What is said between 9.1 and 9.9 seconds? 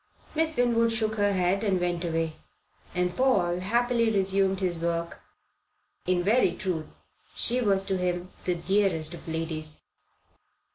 of ladies.